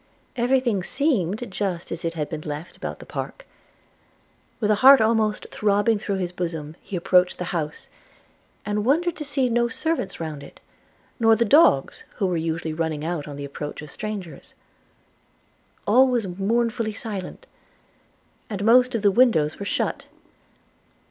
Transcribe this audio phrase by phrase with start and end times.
[0.35, 3.45] Every thing seemed just as it had been left about the park.
[4.59, 7.87] With a heart almost throbbing through his bosom, he approached the house,
[8.65, 10.59] and wondered to see no servants round it;
[11.19, 14.55] nor the dogs, who were usually running out on the approach of strangers.
[15.85, 17.45] All was mournfully silent;
[18.49, 20.07] and most of the windows were shut.